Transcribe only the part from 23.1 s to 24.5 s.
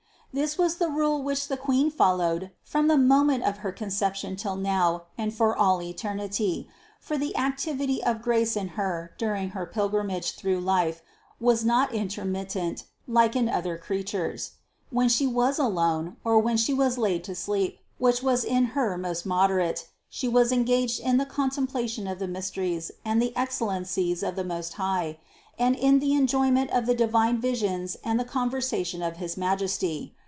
the ex cellencies of the